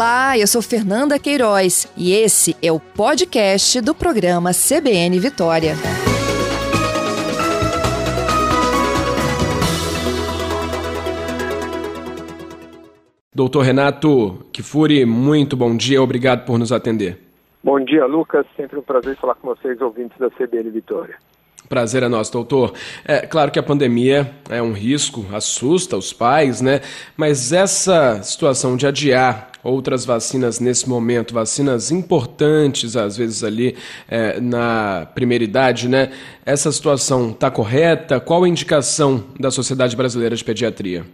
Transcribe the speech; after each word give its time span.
Olá, 0.00 0.38
eu 0.38 0.46
sou 0.46 0.62
Fernanda 0.62 1.18
Queiroz 1.18 1.86
e 1.94 2.14
esse 2.14 2.56
é 2.62 2.72
o 2.72 2.80
podcast 2.80 3.82
do 3.82 3.94
programa 3.94 4.50
CBN 4.52 5.18
Vitória. 5.20 5.74
Doutor 13.34 13.60
Renato 13.60 14.42
Kifuri, 14.50 15.04
muito 15.04 15.54
bom 15.54 15.76
dia, 15.76 16.02
obrigado 16.02 16.46
por 16.46 16.58
nos 16.58 16.72
atender. 16.72 17.18
Bom 17.62 17.78
dia, 17.78 18.06
Lucas. 18.06 18.46
Sempre 18.56 18.78
um 18.78 18.82
prazer 18.82 19.18
falar 19.18 19.34
com 19.34 19.48
vocês, 19.48 19.78
ouvintes 19.82 20.16
da 20.18 20.30
CBN 20.30 20.70
Vitória. 20.70 21.16
Prazer 21.68 22.02
é 22.02 22.08
nosso, 22.08 22.32
doutor. 22.32 22.72
É 23.04 23.26
claro 23.26 23.50
que 23.50 23.58
a 23.58 23.62
pandemia 23.62 24.32
é 24.48 24.62
um 24.62 24.72
risco, 24.72 25.26
assusta 25.30 25.94
os 25.94 26.10
pais, 26.10 26.62
né? 26.62 26.80
Mas 27.18 27.52
essa 27.52 28.22
situação 28.22 28.78
de 28.78 28.86
adiar 28.86 29.49
outras 29.62 30.04
vacinas 30.04 30.60
nesse 30.60 30.88
momento, 30.88 31.34
vacinas 31.34 31.90
importantes, 31.90 32.96
às 32.96 33.16
vezes 33.16 33.44
ali 33.44 33.76
é, 34.08 34.40
na 34.40 35.06
primeira 35.14 35.44
idade, 35.44 35.88
né? 35.88 36.10
Essa 36.44 36.70
situação 36.72 37.30
está 37.30 37.50
correta? 37.50 38.20
Qual 38.20 38.44
a 38.44 38.48
indicação 38.48 39.24
da 39.38 39.50
Sociedade 39.50 39.96
Brasileira 39.96 40.34
de 40.34 40.44
Pediatria? 40.44 41.04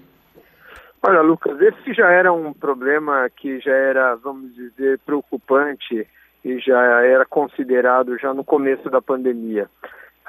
Olha, 1.02 1.20
Lucas, 1.20 1.60
esse 1.60 1.94
já 1.94 2.10
era 2.10 2.32
um 2.32 2.52
problema 2.52 3.28
que 3.36 3.60
já 3.60 3.72
era, 3.72 4.16
vamos 4.16 4.54
dizer, 4.54 4.98
preocupante 5.06 6.06
e 6.44 6.58
já 6.58 6.80
era 7.04 7.24
considerado 7.24 8.18
já 8.18 8.34
no 8.34 8.42
começo 8.42 8.88
da 8.90 9.00
pandemia 9.00 9.68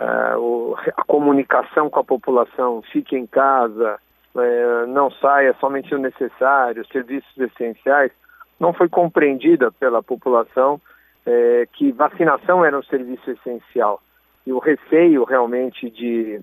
uh, 0.02 0.76
a 0.96 1.04
comunicação 1.04 1.90
com 1.90 2.00
a 2.00 2.04
população, 2.04 2.82
fique 2.92 3.16
em 3.16 3.26
casa, 3.26 4.00
uh, 4.38 4.88
não 4.88 5.12
saia 5.12 5.54
somente 5.60 5.94
o 5.94 5.98
necessário, 5.98 6.86
serviços 6.88 7.38
essenciais, 7.38 8.12
não 8.60 8.74
foi 8.74 8.88
compreendida 8.88 9.72
pela 9.72 10.02
população 10.02 10.76
uh, 10.76 11.68
que 11.74 11.92
vacinação 11.92 12.64
era 12.64 12.78
um 12.78 12.84
serviço 12.84 13.30
essencial. 13.32 14.02
E 14.46 14.54
o 14.54 14.60
receio 14.60 15.24
realmente 15.24 15.90
de, 15.90 16.42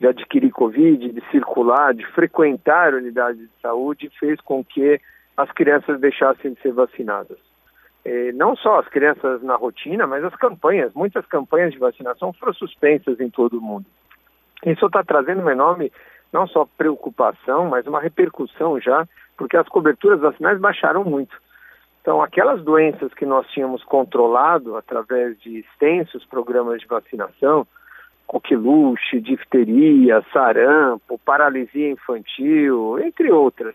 de 0.00 0.06
adquirir 0.06 0.50
Covid, 0.50 1.12
de 1.12 1.30
circular, 1.30 1.94
de 1.94 2.04
frequentar 2.06 2.94
unidades 2.94 3.40
de 3.40 3.60
saúde, 3.62 4.10
fez 4.18 4.40
com 4.40 4.64
que 4.64 5.00
as 5.36 5.50
crianças 5.52 6.00
deixassem 6.00 6.52
de 6.52 6.60
ser 6.60 6.72
vacinadas. 6.72 7.38
Eh, 8.04 8.32
não 8.32 8.54
só 8.54 8.80
as 8.80 8.88
crianças 8.88 9.42
na 9.42 9.56
rotina, 9.56 10.06
mas 10.06 10.22
as 10.22 10.34
campanhas, 10.36 10.92
muitas 10.94 11.24
campanhas 11.26 11.72
de 11.72 11.78
vacinação 11.78 12.32
foram 12.32 12.52
suspensas 12.52 13.18
em 13.18 13.30
todo 13.30 13.58
o 13.58 13.62
mundo. 13.62 13.86
Isso 14.64 14.86
está 14.86 15.02
trazendo 15.02 15.40
uma 15.40 15.52
enorme, 15.52 15.90
não 16.34 16.48
só 16.48 16.66
preocupação, 16.76 17.68
mas 17.68 17.86
uma 17.86 18.00
repercussão 18.00 18.80
já, 18.80 19.06
porque 19.38 19.56
as 19.56 19.68
coberturas 19.68 20.20
vacinais 20.20 20.58
baixaram 20.60 21.04
muito. 21.04 21.40
Então, 22.02 22.20
aquelas 22.20 22.60
doenças 22.62 23.14
que 23.14 23.24
nós 23.24 23.46
tínhamos 23.46 23.84
controlado 23.84 24.76
através 24.76 25.40
de 25.40 25.60
extensos 25.60 26.26
programas 26.26 26.80
de 26.80 26.88
vacinação, 26.88 27.64
coqueluche, 28.26 29.20
difteria, 29.20 30.24
sarampo, 30.32 31.20
paralisia 31.24 31.92
infantil, 31.92 32.98
entre 32.98 33.30
outras, 33.30 33.74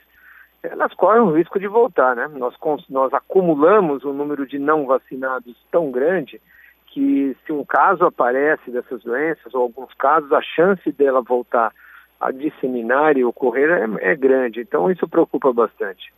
elas 0.61 0.93
correm 0.93 1.21
o 1.21 1.31
risco 1.31 1.59
de 1.59 1.67
voltar, 1.67 2.13
né? 2.13 2.27
Nós, 2.27 2.53
nós 2.89 3.13
acumulamos 3.13 4.03
um 4.03 4.11
número 4.11 4.45
de 4.45 4.59
não 4.59 4.85
vacinados 4.85 5.55
tão 5.71 5.89
grande 5.89 6.41
que 6.87 7.37
se 7.45 7.53
um 7.53 7.63
caso 7.63 8.05
aparece 8.05 8.69
dessas 8.69 9.01
doenças, 9.01 9.53
ou 9.53 9.61
alguns 9.61 9.93
casos, 9.93 10.31
a 10.33 10.41
chance 10.41 10.91
dela 10.91 11.21
voltar 11.21 11.71
a 12.19 12.31
disseminar 12.31 13.17
e 13.17 13.23
ocorrer 13.23 13.69
é, 13.69 14.11
é 14.11 14.15
grande. 14.15 14.61
Então 14.61 14.91
isso 14.91 15.07
preocupa 15.07 15.53
bastante. 15.53 16.11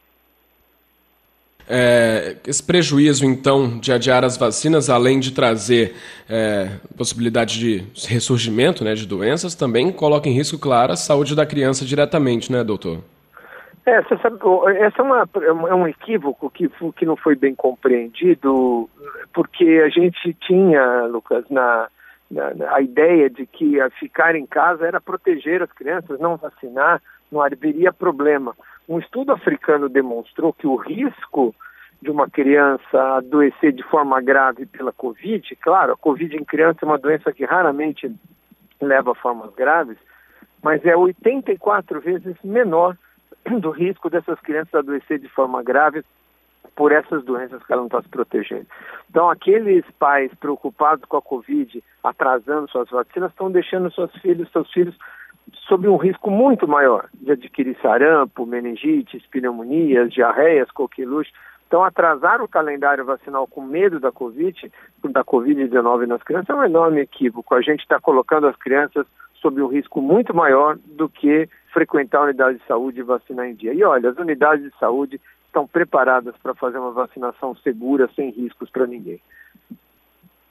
É, 1.70 2.36
esse 2.46 2.62
prejuízo, 2.62 3.26
então, 3.26 3.80
de 3.80 3.94
adiar 3.94 4.26
as 4.26 4.36
vacinas, 4.36 4.90
além 4.90 5.20
de 5.20 5.32
trazer 5.32 5.96
é, 6.30 6.68
possibilidade 6.98 7.60
de 7.60 7.86
ressurgimento 8.08 8.84
né, 8.84 8.94
de 8.94 9.08
doenças, 9.08 9.56
também 9.56 9.92
coloca 9.92 10.28
em 10.28 10.34
risco, 10.34 10.60
claro, 10.60 10.92
a 10.92 10.98
saúde 10.98 11.36
da 11.36 11.46
criança 11.46 11.86
diretamente, 11.86 12.52
né, 12.52 12.64
doutor? 12.64 13.00
É, 13.86 14.02
você 14.02 14.18
sabe, 14.18 14.38
essa 14.80 15.02
é, 15.02 15.04
uma, 15.04 15.30
é 15.70 15.74
um 15.74 15.88
equívoco 15.88 16.50
que, 16.50 16.70
que 16.96 17.06
não 17.06 17.16
foi 17.16 17.36
bem 17.36 17.56
compreendido, 17.56 18.90
porque 19.34 19.82
a 19.86 19.90
gente 19.90 20.36
tinha, 20.42 21.06
Lucas, 21.06 21.46
na, 21.50 21.88
a 22.70 22.82
ideia 22.82 23.30
de 23.30 23.46
que 23.46 23.78
ficar 24.00 24.36
em 24.36 24.46
casa 24.46 24.86
era 24.86 25.02
proteger 25.02 25.62
as 25.62 25.72
crianças, 25.72 26.20
não 26.20 26.38
vacinar, 26.38 27.02
não 27.32 27.42
haveria 27.42 27.92
problema. 27.92 28.56
Um 28.88 29.00
estudo 29.00 29.32
africano 29.32 29.90
demonstrou 29.90 30.54
que 30.54 30.68
o 30.68 30.76
risco 30.76 31.56
de 32.02 32.10
uma 32.10 32.30
criança 32.30 33.18
adoecer 33.18 33.72
de 33.72 33.84
forma 33.84 34.20
grave 34.22 34.66
pela 34.66 34.92
Covid, 34.92 35.56
claro, 35.58 35.94
a 35.94 35.98
Covid 35.98 36.36
em 36.36 36.44
criança 36.44 36.80
é 36.82 36.86
uma 36.86 36.98
doença 36.98 37.32
que 37.32 37.46
raramente 37.46 38.12
leva 38.82 39.12
a 39.12 39.16
formas 39.16 39.54
graves, 39.54 39.98
mas 40.64 40.84
é 40.86 40.96
84 40.96 42.02
vezes 42.02 42.36
menor 42.44 42.98
do 43.60 43.70
risco 43.70 44.10
dessas 44.10 44.40
crianças 44.40 44.74
adoecer 44.74 45.20
de 45.20 45.30
forma 45.30 45.62
grave 45.62 46.04
por 46.76 46.92
essas 46.92 47.24
doenças 47.24 47.64
que 47.64 47.72
ela 47.72 47.82
não 47.82 47.88
está 47.88 48.02
se 48.02 48.10
protegendo. 48.10 48.66
Então, 49.10 49.30
aqueles 49.30 49.84
pais 50.00 50.34
preocupados 50.36 51.06
com 51.06 51.18
a 51.18 51.22
Covid, 51.22 51.84
atrasando 52.04 52.70
suas 52.70 52.90
vacinas, 52.90 53.32
estão 53.32 53.52
deixando 53.52 53.92
seus 53.92 54.12
filhos, 54.18 54.50
seus 54.52 54.72
filhos 54.72 54.96
sob 55.68 55.88
um 55.88 55.98
risco 55.98 56.30
muito 56.30 56.68
maior 56.68 57.10
de 57.14 57.32
adquirir 57.32 57.78
sarampo, 57.82 58.46
meningites, 58.46 59.26
pneumonias, 59.28 60.12
diarreias, 60.12 60.72
coqueluche. 60.72 61.32
Então, 61.68 61.84
atrasar 61.84 62.42
o 62.42 62.48
calendário 62.48 63.06
vacinal 63.06 63.48
com 63.48 63.62
medo 63.62 64.00
da 64.00 64.12
Covid, 64.12 64.72
da 65.06 65.24
Covid-19 65.24 66.06
nas 66.06 66.22
crianças 66.24 66.50
é 66.50 66.54
um 66.54 66.64
enorme 66.64 67.02
equívoco. 67.02 67.56
A 67.56 67.62
gente 67.62 67.82
está 67.82 68.00
colocando 68.00 68.48
as 68.48 68.56
crianças 68.58 69.06
sob 69.36 69.62
um 69.62 69.68
risco 69.68 70.02
muito 70.02 70.34
maior 70.34 70.78
do 70.86 71.10
que 71.10 71.50
frequentar 71.74 72.20
a 72.20 72.24
unidade 72.26 72.60
de 72.60 72.66
saúde 72.66 73.00
e 73.00 73.04
vacinar 73.04 73.48
em 73.48 73.56
dia. 73.56 73.74
E 73.74 73.84
olha, 73.84 74.10
as 74.10 74.18
unidades 74.18 74.66
de 74.66 74.78
saúde 74.78 75.20
estão 75.52 75.68
preparadas 75.68 76.34
para 76.42 76.56
fazer 76.56 76.78
uma 76.78 76.92
vacinação 76.92 77.54
segura, 77.58 78.10
sem 78.16 78.32
riscos 78.32 78.70
para 78.70 78.88
ninguém. 78.88 79.20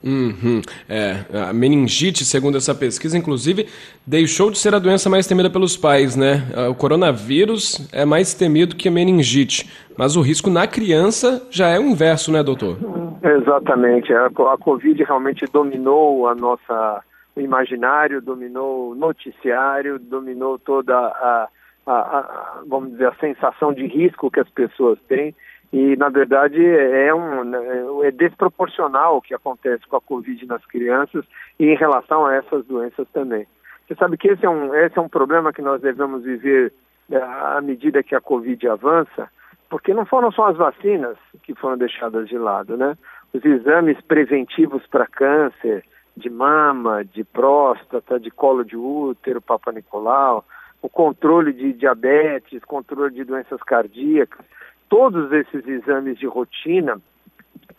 Uhum. 0.03 0.61
É, 0.89 1.25
a 1.49 1.53
meningite, 1.53 2.25
segundo 2.25 2.57
essa 2.57 2.73
pesquisa, 2.73 3.17
inclusive, 3.17 3.67
deixou 4.05 4.49
de 4.49 4.57
ser 4.57 4.73
a 4.73 4.79
doença 4.79 5.09
mais 5.09 5.27
temida 5.27 5.49
pelos 5.49 5.77
pais, 5.77 6.15
né? 6.15 6.43
O 6.69 6.73
coronavírus 6.73 7.87
é 7.93 8.03
mais 8.03 8.33
temido 8.33 8.75
que 8.75 8.87
a 8.87 8.91
meningite, 8.91 9.69
mas 9.95 10.15
o 10.15 10.21
risco 10.21 10.49
na 10.49 10.65
criança 10.65 11.47
já 11.51 11.67
é 11.67 11.79
o 11.79 11.83
inverso, 11.83 12.31
né, 12.31 12.41
doutor? 12.41 12.77
Exatamente. 13.21 14.11
A, 14.11 14.25
a 14.25 14.57
Covid 14.57 15.03
realmente 15.03 15.45
dominou 15.45 16.27
a 16.27 16.33
nossa 16.33 17.03
o 17.35 17.39
imaginário, 17.39 18.21
dominou 18.21 18.91
o 18.91 18.95
noticiário, 18.95 19.97
dominou 19.97 20.59
toda 20.59 20.93
a, 20.97 21.47
a, 21.85 21.93
a, 21.93 22.63
vamos 22.67 22.91
dizer, 22.91 23.07
a 23.07 23.15
sensação 23.15 23.73
de 23.73 23.85
risco 23.85 24.31
que 24.31 24.39
as 24.39 24.49
pessoas 24.49 24.99
têm. 25.07 25.35
E, 25.73 25.95
na 25.95 26.09
verdade, 26.09 26.63
é, 26.63 27.13
um, 27.13 27.43
né, 27.45 27.59
é 28.03 28.11
desproporcional 28.11 29.17
o 29.17 29.21
que 29.21 29.33
acontece 29.33 29.87
com 29.87 29.95
a 29.95 30.01
Covid 30.01 30.45
nas 30.45 30.65
crianças 30.65 31.25
e 31.57 31.65
em 31.65 31.75
relação 31.75 32.25
a 32.25 32.35
essas 32.35 32.65
doenças 32.65 33.07
também. 33.13 33.47
Você 33.87 33.95
sabe 33.95 34.17
que 34.17 34.27
esse 34.27 34.45
é 34.45 34.49
um, 34.49 34.75
esse 34.75 34.97
é 34.97 35.01
um 35.01 35.09
problema 35.09 35.53
que 35.53 35.61
nós 35.61 35.81
devemos 35.81 36.23
viver 36.23 36.73
é, 37.09 37.17
à 37.17 37.61
medida 37.61 38.03
que 38.03 38.15
a 38.15 38.21
Covid 38.21 38.67
avança, 38.67 39.29
porque 39.69 39.93
não 39.93 40.05
foram 40.05 40.31
só 40.31 40.47
as 40.47 40.57
vacinas 40.57 41.17
que 41.43 41.55
foram 41.55 41.77
deixadas 41.77 42.27
de 42.27 42.37
lado, 42.37 42.75
né? 42.75 42.97
Os 43.33 43.43
exames 43.45 43.99
preventivos 44.01 44.85
para 44.87 45.07
câncer, 45.07 45.85
de 46.15 46.29
mama, 46.29 47.05
de 47.05 47.23
próstata, 47.23 48.19
de 48.19 48.29
colo 48.29 48.63
de 48.63 48.75
útero, 48.75 49.41
Papa 49.41 49.71
Nicolau, 49.71 50.43
o 50.81 50.89
controle 50.89 51.53
de 51.53 51.73
diabetes, 51.73 52.63
controle 52.65 53.13
de 53.13 53.23
doenças 53.23 53.61
cardíacas, 53.63 54.45
todos 54.89 55.31
esses 55.31 55.65
exames 55.67 56.17
de 56.17 56.25
rotina 56.25 56.99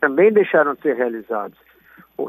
também 0.01 0.33
deixaram 0.33 0.75
de 0.75 0.83
ser 0.83 0.97
realizados. 0.97 1.59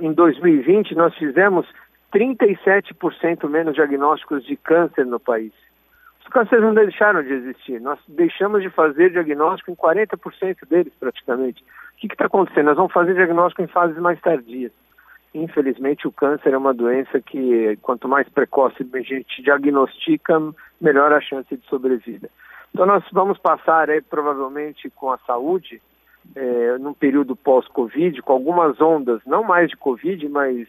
Em 0.02 0.12
2020, 0.14 0.96
nós 0.96 1.16
fizemos 1.16 1.68
37% 2.14 3.50
menos 3.50 3.76
diagnósticos 3.76 4.46
de 4.46 4.56
câncer 4.56 5.06
no 5.06 5.20
país. 5.20 5.54
Os 6.22 6.28
cânceres 6.28 6.64
não 6.64 6.74
deixaram 6.74 7.22
de 7.22 7.34
existir, 7.34 7.80
nós 7.82 8.00
deixamos 8.08 8.62
de 8.62 8.70
fazer 8.70 9.12
diagnóstico 9.12 9.72
em 9.72 9.76
40% 9.76 10.68
deles 10.68 10.94
praticamente. 11.00 11.64
O 11.64 12.08
que 12.08 12.14
está 12.14 12.26
acontecendo? 12.26 12.66
Nós 12.66 12.78
vamos 12.78 12.94
fazer 12.94 13.14
diagnóstico 13.14 13.62
em 13.62 13.68
fases 13.68 13.98
mais 13.98 14.20
tardias. 14.22 14.72
Infelizmente, 15.34 16.08
o 16.08 16.12
câncer 16.12 16.54
é 16.54 16.58
uma 16.58 16.74
doença 16.74 17.20
que, 17.20 17.78
quanto 17.82 18.08
mais 18.08 18.30
precoce 18.30 18.88
a 18.94 19.00
gente 19.00 19.42
diagnostica, 19.42 20.40
melhor 20.80 21.12
a 21.12 21.22
chance 21.22 21.56
de 21.56 21.66
sobrevida. 21.68 22.30
Então, 22.72 22.86
nós 22.86 23.04
vamos 23.12 23.38
passar 23.38 23.90
aí, 23.90 24.02
provavelmente, 24.02 24.90
com 24.92 25.12
a 25.12 25.18
saúde, 25.20 25.82
é, 26.36 26.78
num 26.78 26.94
período 26.94 27.36
pós-Covid, 27.36 28.22
com 28.22 28.34
algumas 28.34 28.80
ondas, 28.80 29.22
não 29.26 29.44
mais 29.44 29.70
de 29.70 29.78
Covid, 29.78 30.28
mas 30.30 30.68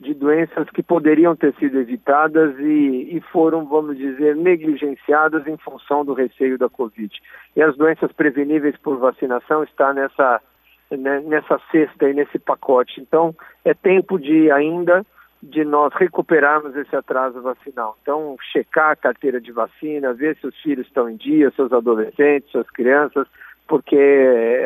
de 0.00 0.14
doenças 0.14 0.68
que 0.70 0.82
poderiam 0.82 1.36
ter 1.36 1.54
sido 1.56 1.78
evitadas 1.78 2.58
e, 2.58 3.16
e, 3.16 3.20
foram, 3.32 3.66
vamos 3.66 3.98
dizer, 3.98 4.34
negligenciadas 4.34 5.46
em 5.46 5.58
função 5.58 6.04
do 6.04 6.14
receio 6.14 6.56
da 6.56 6.70
Covid. 6.70 7.14
E 7.54 7.62
as 7.62 7.76
doenças 7.76 8.10
preveníveis 8.12 8.76
por 8.78 8.96
vacinação 8.96 9.62
está 9.62 9.92
nessa, 9.92 10.40
né, 10.90 11.20
nessa 11.20 11.60
cesta 11.70 12.08
e 12.08 12.14
nesse 12.14 12.38
pacote. 12.38 13.00
Então, 13.00 13.34
é 13.64 13.74
tempo 13.74 14.18
de 14.18 14.50
ainda 14.50 15.04
de 15.42 15.64
nós 15.64 15.92
recuperarmos 15.94 16.76
esse 16.76 16.94
atraso 16.94 17.40
vacinal. 17.40 17.96
Então, 18.02 18.36
checar 18.52 18.90
a 18.90 18.96
carteira 18.96 19.40
de 19.40 19.50
vacina, 19.50 20.12
ver 20.12 20.36
se 20.36 20.46
os 20.46 20.56
filhos 20.60 20.86
estão 20.86 21.08
em 21.08 21.16
dia, 21.16 21.50
seus 21.56 21.72
adolescentes, 21.72 22.50
suas 22.50 22.68
crianças, 22.68 23.26
porque 23.66 23.96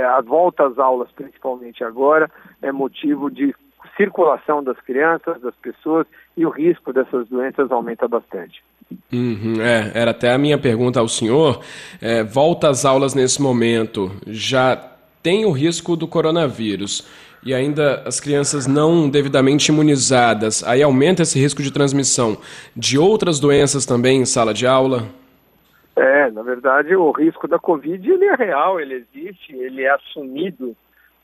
a 0.09 0.21
volta 0.21 0.67
às 0.67 0.79
aulas, 0.79 1.11
principalmente 1.13 1.85
agora, 1.85 2.29
é 2.61 2.73
motivo 2.73 3.31
de 3.31 3.55
circulação 3.97 4.65
das 4.65 4.79
crianças, 4.81 5.41
das 5.41 5.55
pessoas, 5.57 6.07
e 6.37 6.45
o 6.45 6.51
risco 6.51 6.93
dessas 6.93 7.29
doenças 7.29 7.71
aumenta 7.71 8.09
bastante. 8.09 8.63
Uhum, 9.13 9.61
é, 9.61 9.93
era 9.95 10.11
até 10.11 10.33
a 10.33 10.39
minha 10.39 10.59
pergunta 10.59 10.99
ao 10.99 11.07
senhor. 11.07 11.61
É, 12.01 12.25
volta 12.25 12.69
às 12.69 12.85
aulas 12.85 13.15
nesse 13.15 13.41
momento, 13.41 14.11
já 14.27 14.94
tem 15.25 15.47
o 15.47 15.51
risco 15.51 15.97
do 15.97 16.07
coronavírus 16.07 17.09
e 17.43 17.55
ainda 17.55 18.03
as 18.07 18.21
crianças 18.21 18.67
não 18.67 19.09
devidamente 19.09 19.73
imunizadas, 19.73 20.63
aí 20.63 20.83
aumenta 20.83 21.23
esse 21.23 21.39
risco 21.39 21.63
de 21.63 21.73
transmissão 21.73 22.37
de 22.77 22.99
outras 22.99 23.41
doenças 23.41 23.87
também 23.87 24.21
em 24.21 24.27
sala 24.27 24.53
de 24.53 24.67
aula? 24.67 25.09
É, 25.97 26.31
na 26.31 26.43
verdade, 26.43 26.95
o 26.95 27.11
risco 27.11 27.49
da 27.49 27.59
Covid 27.59 28.11
ele 28.11 28.27
é 28.27 28.35
real, 28.35 28.79
ele 28.79 29.07
existe, 29.15 29.55
ele 29.55 29.83
é 29.83 29.91
assumido 29.91 30.77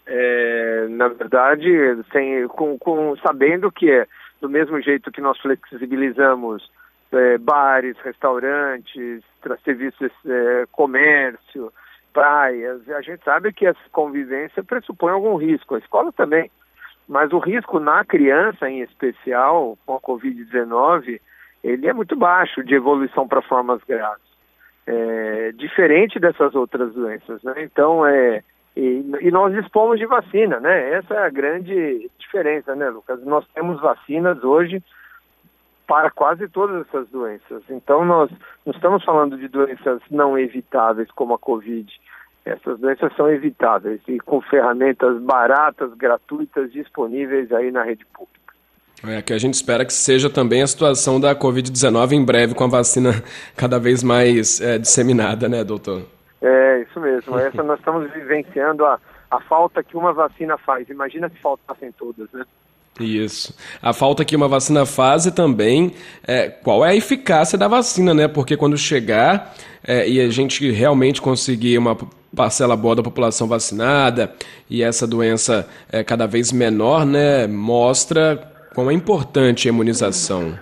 é, 0.06 0.86
na 0.88 1.08
verdade, 1.08 1.68
sem, 2.10 2.48
com, 2.48 2.78
com, 2.78 3.14
sabendo 3.18 3.70
que 3.70 3.90
é 3.90 4.06
do 4.40 4.48
mesmo 4.48 4.80
jeito 4.80 5.12
que 5.12 5.20
nós 5.20 5.38
flexibilizamos 5.38 6.68
é, 7.12 7.38
bares, 7.38 7.96
restaurantes, 8.02 9.22
serviços, 9.62 10.10
é, 10.26 10.64
comércio, 10.72 11.70
praias, 12.12 12.88
a 12.88 13.00
gente 13.00 13.22
sabe 13.24 13.52
que 13.52 13.66
essa 13.66 13.80
convivência 13.92 14.62
pressupõe 14.62 15.12
algum 15.12 15.36
risco, 15.36 15.74
a 15.74 15.78
escola 15.78 16.12
também. 16.12 16.50
Mas 17.08 17.32
o 17.32 17.38
risco 17.38 17.80
na 17.80 18.04
criança, 18.04 18.70
em 18.70 18.82
especial, 18.82 19.76
com 19.84 19.94
a 19.94 20.00
Covid-19, 20.00 21.20
ele 21.62 21.88
é 21.88 21.92
muito 21.92 22.14
baixo 22.16 22.62
de 22.62 22.74
evolução 22.74 23.26
para 23.26 23.42
formas 23.42 23.82
graves. 23.84 24.30
É, 24.86 25.52
diferente 25.52 26.18
dessas 26.18 26.54
outras 26.54 26.92
doenças, 26.94 27.42
né? 27.42 27.54
Então, 27.58 28.06
é, 28.06 28.42
e, 28.76 29.04
e, 29.20 29.30
nós 29.30 29.52
dispomos 29.52 29.98
de 29.98 30.06
vacina, 30.06 30.58
né? 30.60 30.94
Essa 30.94 31.14
é 31.14 31.26
a 31.26 31.30
grande 31.30 32.10
diferença, 32.18 32.74
né, 32.74 32.88
Lucas? 32.88 33.22
Nós 33.24 33.46
temos 33.54 33.80
vacinas 33.80 34.42
hoje 34.42 34.82
para 35.90 36.08
quase 36.08 36.46
todas 36.46 36.86
essas 36.86 37.08
doenças. 37.08 37.64
Então, 37.68 38.04
nós 38.04 38.30
não 38.64 38.72
estamos 38.72 39.02
falando 39.02 39.36
de 39.36 39.48
doenças 39.48 40.00
não 40.08 40.38
evitáveis 40.38 41.10
como 41.10 41.34
a 41.34 41.38
Covid. 41.38 41.92
Essas 42.44 42.78
doenças 42.78 43.12
são 43.16 43.28
evitáveis 43.28 44.00
e 44.06 44.20
com 44.20 44.40
ferramentas 44.40 45.20
baratas, 45.20 45.92
gratuitas, 45.94 46.70
disponíveis 46.72 47.50
aí 47.50 47.72
na 47.72 47.82
rede 47.82 48.06
pública. 48.06 48.38
É 49.04 49.20
que 49.20 49.32
a 49.32 49.38
gente 49.38 49.54
espera 49.54 49.84
que 49.84 49.92
seja 49.92 50.30
também 50.30 50.62
a 50.62 50.66
situação 50.68 51.18
da 51.18 51.34
Covid-19 51.34 52.12
em 52.12 52.24
breve, 52.24 52.54
com 52.54 52.62
a 52.62 52.68
vacina 52.68 53.10
cada 53.58 53.80
vez 53.80 54.04
mais 54.04 54.60
é, 54.60 54.78
disseminada, 54.78 55.48
né, 55.48 55.64
doutor? 55.64 56.02
É, 56.40 56.82
isso 56.82 57.00
mesmo. 57.00 57.36
Essa 57.36 57.64
nós 57.64 57.80
estamos 57.80 58.08
vivenciando 58.12 58.86
a, 58.86 58.96
a 59.28 59.40
falta 59.40 59.82
que 59.82 59.96
uma 59.96 60.12
vacina 60.12 60.56
faz. 60.56 60.88
Imagina 60.88 61.28
se 61.28 61.38
faltassem 61.40 61.90
todas, 61.90 62.30
né? 62.30 62.44
Isso. 63.00 63.56
A 63.82 63.92
falta 63.92 64.24
que 64.24 64.36
uma 64.36 64.46
vacina 64.46 64.84
faz 64.84 65.24
e 65.24 65.32
também 65.32 65.94
é, 66.26 66.48
qual 66.48 66.84
é 66.84 66.90
a 66.90 66.94
eficácia 66.94 67.56
da 67.56 67.66
vacina, 67.66 68.12
né? 68.12 68.28
Porque 68.28 68.56
quando 68.56 68.76
chegar 68.76 69.54
é, 69.86 70.08
e 70.08 70.20
a 70.20 70.28
gente 70.28 70.70
realmente 70.70 71.22
conseguir 71.22 71.78
uma 71.78 71.96
parcela 72.36 72.76
boa 72.76 72.94
da 72.94 73.02
população 73.02 73.48
vacinada 73.48 74.32
e 74.68 74.82
essa 74.82 75.06
doença 75.06 75.68
é 75.90 76.04
cada 76.04 76.26
vez 76.26 76.52
menor, 76.52 77.06
né? 77.06 77.46
Mostra 77.46 78.36
quão 78.74 78.90
é 78.90 78.94
importante 78.94 79.66
a 79.66 79.72
imunização. 79.72 80.58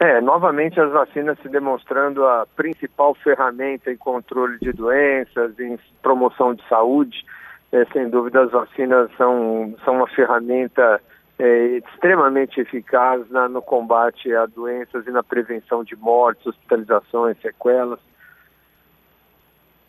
É, 0.00 0.18
novamente 0.22 0.80
as 0.80 0.90
vacinas 0.90 1.38
se 1.42 1.48
demonstrando 1.50 2.24
a 2.24 2.46
principal 2.56 3.14
ferramenta 3.14 3.92
em 3.92 3.96
controle 3.98 4.58
de 4.58 4.72
doenças, 4.72 5.58
em 5.60 5.78
promoção 6.00 6.54
de 6.54 6.66
saúde. 6.68 7.22
É, 7.72 7.84
sem 7.92 8.08
dúvida, 8.08 8.42
as 8.42 8.50
vacinas 8.50 9.10
são, 9.16 9.74
são 9.84 9.96
uma 9.96 10.08
ferramenta 10.08 11.00
é, 11.38 11.78
extremamente 11.78 12.60
eficaz 12.60 13.28
na, 13.30 13.48
no 13.48 13.62
combate 13.62 14.34
a 14.34 14.46
doenças 14.46 15.06
e 15.06 15.10
na 15.10 15.22
prevenção 15.22 15.84
de 15.84 15.94
mortes, 15.96 16.46
hospitalizações, 16.46 17.36
sequelas. 17.40 17.98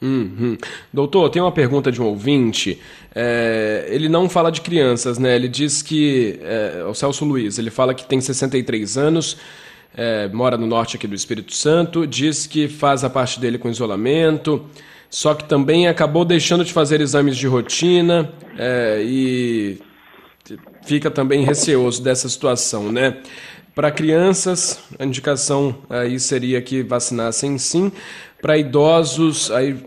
Uhum. 0.02 0.58
Doutor, 0.92 1.30
tem 1.30 1.42
uma 1.42 1.52
pergunta 1.52 1.92
de 1.92 2.02
um 2.02 2.06
ouvinte. 2.06 2.82
É, 3.14 3.86
ele 3.90 4.10
não 4.10 4.28
fala 4.30 4.52
de 4.52 4.62
crianças, 4.62 5.20
né? 5.20 5.36
Ele 5.36 5.48
diz 5.48 5.82
que. 5.82 6.40
É, 6.42 6.84
o 6.88 6.94
Celso 6.94 7.24
Luiz, 7.24 7.60
ele 7.60 7.70
fala 7.70 7.94
que 7.94 8.06
tem 8.06 8.20
63 8.20 8.98
anos 8.98 9.38
é, 9.96 10.28
mora 10.30 10.58
no 10.58 10.66
norte 10.66 10.96
aqui 10.96 11.08
do 11.08 11.16
Espírito 11.16 11.54
Santo, 11.54 12.08
diz 12.08 12.48
que 12.48 12.68
faz 12.68 13.04
a 13.04 13.10
parte 13.10 13.40
dele 13.40 13.58
com 13.58 13.70
isolamento, 13.70 14.66
só 15.12 15.34
que 15.34 15.44
também 15.44 15.90
acabou 15.90 16.24
deixando 16.24 16.64
de 16.64 16.72
fazer 16.72 17.02
exames 17.02 17.36
de 17.36 17.46
rotina 17.46 18.32
é, 18.58 19.02
e 19.04 19.78
fica 20.86 21.12
também 21.12 21.44
receoso 21.44 22.02
dessa 22.02 22.30
situação, 22.30 22.90
né? 22.90 23.18
Para 23.76 23.92
crianças, 23.92 24.80
a 24.98 25.04
indicação 25.06 25.76
aí 25.90 26.18
seria 26.18 26.62
que 26.62 26.82
vacinassem 26.82 27.58
sim. 27.58 27.92
Para 28.42 28.58
idosos, 28.58 29.52
aí 29.52 29.78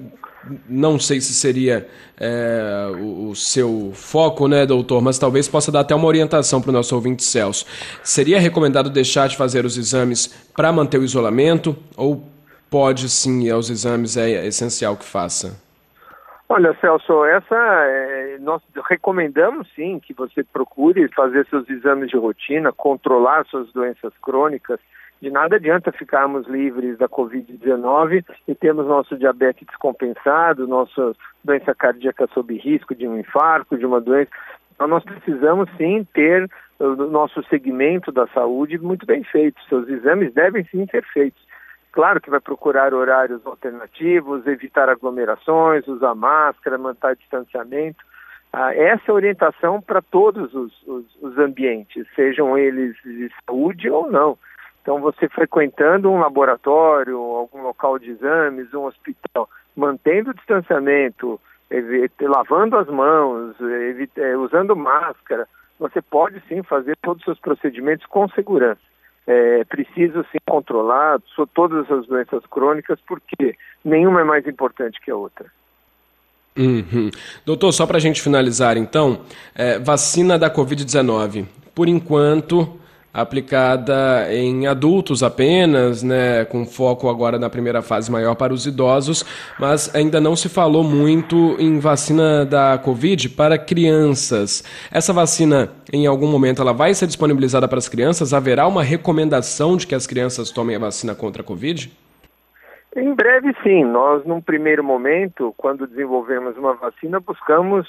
não 0.69 0.99
sei 0.99 1.23
se 1.23 1.33
seria 1.33 1.89
é, 2.21 2.93
o, 2.99 3.31
o, 3.31 3.35
seu 3.37 3.93
foco, 3.95 4.47
né, 4.47 4.67
doutor, 4.67 5.01
mas 5.01 5.19
talvez 5.19 5.49
possa 5.49 5.73
dar 5.73 5.81
até 5.81 5.95
uma 5.95 6.07
orientação 6.07 6.61
para 6.61 6.69
o 6.69 6.73
nosso 6.73 6.95
ouvinte 6.95 7.25
Celso. 7.25 7.65
Seria 8.03 8.39
recomendado 8.39 8.91
deixar 8.91 9.27
de 9.27 9.39
fazer 9.39 9.65
os 9.65 9.79
exames 9.79 10.31
para 10.55 10.71
manter 10.71 10.99
o 10.99 11.05
isolamento 11.05 11.75
ou 11.97 12.34
pode 12.75 13.09
sim 13.09 13.45
ir 13.45 13.53
aos 13.53 13.71
exames, 13.71 14.17
é 14.17 14.47
essencial 14.47 14.97
que 14.97 15.05
faça? 15.05 15.63
Olha, 16.49 16.77
Celso, 16.81 17.25
essa 17.25 17.55
é, 17.55 18.37
nós 18.41 18.61
recomendamos 18.91 19.69
sim 19.77 20.01
que 20.01 20.13
você 20.13 20.43
procure 20.43 21.09
fazer 21.15 21.47
seus 21.47 21.71
exames 21.71 22.11
de 22.11 22.17
rotina, 22.17 22.73
controlar 22.73 23.47
suas 23.47 23.73
doenças 23.73 24.13
crônicas 24.21 24.81
de 25.23 25.31
nada 25.31 25.55
adianta 25.55 25.93
ficarmos 25.93 26.49
livres 26.49 26.99
da 26.99 27.09
Covid-19 27.09 28.25
e 28.49 28.55
termos 28.57 28.89
nosso 28.89 29.17
diabetes 29.17 29.69
descompensado, 29.69 30.67
nossa 30.67 31.13
doença 31.45 31.73
cardíaca 31.77 32.29
sob 32.35 32.59
risco 32.59 32.93
de 32.93 33.07
um 33.07 33.21
infarto, 33.21 33.79
de 33.79 33.87
uma 33.87 34.01
doença. 34.01 34.33
Então, 34.75 34.89
nós 34.89 35.05
precisamos 35.05 35.71
sim 35.77 36.05
ter 36.13 36.51
o 36.81 36.97
nosso 37.07 37.41
segmento 37.45 38.11
da 38.11 38.27
saúde 38.27 38.79
muito 38.79 39.07
bem 39.07 39.23
feito. 39.23 39.63
Seus 39.69 39.89
exames 39.89 40.35
devem 40.35 40.65
sim 40.65 40.85
ser 40.91 41.05
feitos. 41.05 41.41
Claro 41.95 42.21
que 42.21 42.29
vai 42.29 42.41
procurar 42.41 42.93
horários 42.93 43.47
alternativos, 43.47 44.45
evitar 44.49 44.89
aglomerações, 44.89 45.87
usar 45.87 46.13
máscara, 46.13 46.77
manter 46.77 47.15
distanciamento. 47.15 48.05
Ah, 48.53 48.75
essa 48.75 49.13
é 49.13 49.15
orientação 49.15 49.81
para 49.81 50.03
todos 50.03 50.53
os, 50.55 50.73
os, 50.89 51.05
os 51.23 51.39
ambientes, 51.39 52.05
sejam 52.17 52.59
eles 52.59 52.97
de 53.05 53.31
saúde 53.47 53.89
ou 53.89 54.11
não. 54.11 54.37
Então, 54.83 55.01
você 55.01 55.29
frequentando 55.29 56.11
um 56.11 56.19
laboratório, 56.19 57.17
algum 57.17 57.63
local 57.63 57.97
de 57.97 58.11
exames, 58.11 58.75
um 58.75 58.87
hospital, 58.87 59.49
mantendo 59.77 60.31
o 60.31 60.35
distanciamento, 60.35 61.41
lavando 62.21 62.77
as 62.77 62.89
mãos, 62.89 63.55
é, 64.17 64.37
usando 64.37 64.75
máscara, 64.75 65.47
você 65.79 66.03
pode 66.03 66.43
sim 66.49 66.61
fazer 66.65 66.97
todos 66.97 67.21
os 67.21 67.25
seus 67.25 67.39
procedimentos 67.39 68.05
com 68.07 68.29
segurança. 68.31 68.94
É 69.27 69.65
preciso 69.65 70.23
sim 70.31 70.39
controlar 70.47 71.19
todas 71.55 71.91
as 71.91 72.07
doenças 72.07 72.43
crônicas, 72.51 72.99
porque 73.07 73.57
nenhuma 73.85 74.21
é 74.21 74.25
mais 74.25 74.47
importante 74.47 75.01
que 75.01 75.11
a 75.11 75.17
outra. 75.17 75.47
Uhum. 76.57 77.11
Doutor, 77.45 77.73
só 77.73 77.87
para 77.87 77.97
a 77.97 78.01
gente 78.01 78.23
finalizar 78.23 78.77
então, 78.77 79.23
é, 79.55 79.79
vacina 79.79 80.39
da 80.39 80.51
Covid-19. 80.51 81.47
Por 81.75 81.89
enquanto, 81.89 82.79
aplicada 83.15 84.27
em 84.35 84.67
adultos 84.67 85.23
apenas, 85.23 86.03
né, 86.03 86.45
com 86.47 86.67
foco 86.67 87.09
agora 87.09 87.39
na 87.39 87.49
primeira 87.49 87.81
fase 87.81 88.11
maior 88.11 88.35
para 88.35 88.53
os 88.53 88.67
idosos, 88.67 89.25
mas 89.57 89.95
ainda 89.95 90.21
não 90.21 90.35
se 90.35 90.49
falou 90.49 90.83
muito 90.83 91.55
em 91.61 91.79
vacina 91.79 92.45
da 92.45 92.77
Covid 92.77 93.29
para 93.29 93.57
crianças. 93.57 94.65
Essa 94.91 95.13
vacina, 95.13 95.71
em 95.93 96.09
algum 96.09 96.27
momento, 96.27 96.61
ela 96.61 96.73
vai 96.73 96.93
ser 96.93 97.07
disponibilizada 97.07 97.69
para 97.69 97.79
as 97.79 97.89
crianças? 97.89 98.35
Haverá 98.35 98.67
uma 98.67 98.83
recomendação 98.83 99.77
de 99.77 99.87
que 99.87 99.95
as 99.95 100.09
crianças 100.09 100.51
tomem 100.51 100.75
a 100.75 100.81
vacina 100.81 101.15
contra 101.15 101.43
a 101.43 101.45
Covid? 101.45 101.93
Em 102.97 103.15
breve, 103.15 103.55
sim. 103.63 103.85
Nós, 103.85 104.25
num 104.25 104.41
primeiro 104.41 104.83
momento, 104.83 105.55
quando 105.57 105.87
desenvolvemos 105.87 106.57
uma 106.57 106.75
vacina, 106.75 107.21
buscamos 107.21 107.87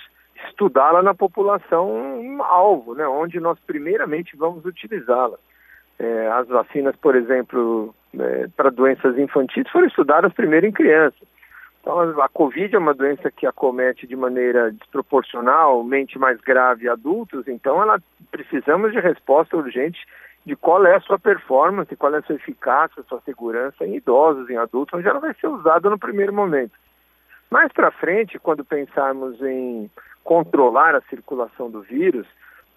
estudá-la 0.48 1.02
na 1.02 1.14
população 1.14 2.38
alvo, 2.42 2.96
né, 2.96 3.08
onde 3.08 3.40
nós 3.40 3.58
primeiramente 3.66 4.36
vamos 4.36 4.66
utilizá-la. 4.66 5.38
É, 5.98 6.28
as 6.28 6.48
vacinas, 6.48 6.96
por 6.98 7.16
exemplo, 7.16 7.96
é, 8.20 8.48
para 8.56 8.70
doenças 8.70 9.18
infantis 9.18 9.70
foram 9.70 9.88
estudadas 9.88 10.34
primeiro 10.34 10.66
em 10.66 10.72
crianças. 10.72 11.28
Então, 11.82 12.00
a 12.20 12.28
Covid 12.28 12.76
é 12.76 12.80
uma 12.80 12.96
doença 12.96 13.30
que 13.30 13.46
acomete 13.46 14.08
de 14.08 14.16
maneira 14.16 14.72
desproporcionalmente 14.72 16.18
mais 16.18 16.42
grave 16.42 16.90
adultos, 16.90 17.48
então 17.48 17.82
ela 17.82 18.02
precisamos 18.32 18.92
de 18.92 19.00
resposta 19.00 19.56
urgente 19.56 20.00
de 20.46 20.56
qual 20.56 20.86
é 20.86 20.96
a 20.96 21.00
sua 21.00 21.18
performance, 21.18 21.96
qual 21.96 22.14
é 22.16 22.18
a 22.18 22.22
sua 22.24 22.36
eficácia, 22.36 23.02
a 23.02 23.06
sua 23.06 23.22
segurança 23.22 23.86
em 23.86 23.96
idosos, 23.96 24.50
em 24.50 24.58
adultos, 24.58 24.98
onde 24.98 25.08
ela 25.08 25.20
vai 25.20 25.34
ser 25.36 25.48
usada 25.48 25.90
no 25.90 25.98
primeiro 25.98 26.34
momento. 26.34 26.74
Mais 27.50 27.72
para 27.72 27.92
frente, 27.92 28.40
quando 28.40 28.66
pensarmos 28.66 29.42
em 29.42 29.90
controlar 30.26 30.96
a 30.96 31.02
circulação 31.02 31.70
do 31.70 31.82
vírus, 31.82 32.28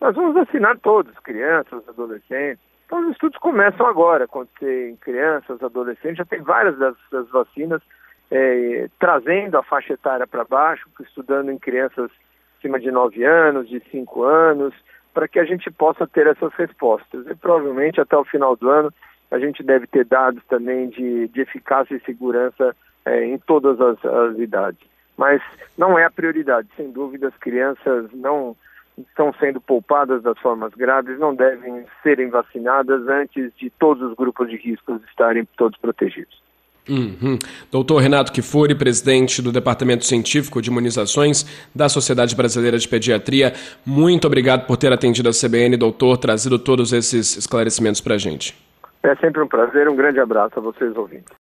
nós 0.00 0.14
vamos 0.14 0.34
vacinar 0.34 0.78
todos, 0.78 1.18
crianças, 1.18 1.82
adolescentes. 1.88 2.62
Então, 2.86 3.00
os 3.00 3.10
estudos 3.12 3.38
começam 3.38 3.86
agora, 3.86 4.24
acontecer 4.24 4.90
em 4.90 4.96
crianças, 4.96 5.60
adolescentes, 5.60 6.18
já 6.18 6.24
tem 6.24 6.40
várias 6.40 6.78
das, 6.78 6.94
das 7.10 7.28
vacinas 7.28 7.82
é, 8.30 8.88
trazendo 8.98 9.56
a 9.58 9.62
faixa 9.62 9.94
etária 9.94 10.26
para 10.26 10.44
baixo, 10.44 10.86
estudando 11.00 11.50
em 11.50 11.58
crianças 11.58 12.10
acima 12.58 12.78
de 12.78 12.90
9 12.90 13.24
anos, 13.24 13.68
de 13.68 13.80
5 13.90 14.22
anos, 14.22 14.74
para 15.14 15.26
que 15.26 15.38
a 15.38 15.44
gente 15.44 15.70
possa 15.70 16.06
ter 16.06 16.26
essas 16.26 16.52
respostas. 16.54 17.26
E 17.26 17.34
provavelmente 17.34 18.00
até 18.00 18.16
o 18.16 18.24
final 18.24 18.56
do 18.56 18.68
ano 18.68 18.92
a 19.30 19.38
gente 19.38 19.62
deve 19.62 19.86
ter 19.86 20.04
dados 20.04 20.42
também 20.48 20.88
de, 20.88 21.28
de 21.28 21.40
eficácia 21.40 21.94
e 21.94 22.00
segurança 22.00 22.74
é, 23.04 23.24
em 23.24 23.38
todas 23.38 23.80
as, 23.80 24.04
as 24.04 24.38
idades. 24.38 24.80
Mas 25.18 25.42
não 25.76 25.98
é 25.98 26.04
a 26.04 26.10
prioridade, 26.10 26.68
sem 26.76 26.90
dúvida, 26.92 27.28
as 27.28 27.36
crianças 27.36 28.08
não 28.14 28.56
estão 28.96 29.34
sendo 29.38 29.60
poupadas 29.60 30.22
das 30.22 30.38
formas 30.38 30.72
graves, 30.74 31.18
não 31.18 31.34
devem 31.34 31.84
serem 32.02 32.30
vacinadas 32.30 33.06
antes 33.08 33.52
de 33.56 33.68
todos 33.70 34.10
os 34.10 34.16
grupos 34.16 34.48
de 34.48 34.56
riscos 34.56 35.02
estarem 35.08 35.46
todos 35.56 35.78
protegidos. 35.78 36.40
Uhum. 36.88 37.38
Doutor 37.70 37.98
Renato 37.98 38.32
Kifuri, 38.32 38.74
presidente 38.74 39.42
do 39.42 39.52
Departamento 39.52 40.06
Científico 40.06 40.62
de 40.62 40.70
Imunizações 40.70 41.44
da 41.74 41.88
Sociedade 41.88 42.34
Brasileira 42.34 42.78
de 42.78 42.88
Pediatria, 42.88 43.52
muito 43.84 44.26
obrigado 44.26 44.66
por 44.66 44.78
ter 44.78 44.90
atendido 44.92 45.28
a 45.28 45.32
CBN, 45.32 45.76
doutor, 45.76 46.16
trazido 46.16 46.58
todos 46.58 46.92
esses 46.92 47.36
esclarecimentos 47.36 48.00
para 48.00 48.14
a 48.14 48.18
gente. 48.18 48.56
É 49.02 49.14
sempre 49.16 49.42
um 49.42 49.46
prazer, 49.46 49.88
um 49.88 49.94
grande 49.94 50.18
abraço 50.18 50.58
a 50.58 50.62
vocês 50.62 50.96
ouvintes. 50.96 51.36